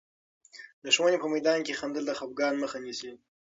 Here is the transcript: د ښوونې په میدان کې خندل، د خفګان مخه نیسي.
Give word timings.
د 0.83 0.85
ښوونې 0.95 1.17
په 1.21 1.27
میدان 1.33 1.59
کې 1.65 1.77
خندل، 1.79 2.03
د 2.07 2.11
خفګان 2.19 2.53
مخه 2.63 2.77
نیسي. 2.85 3.11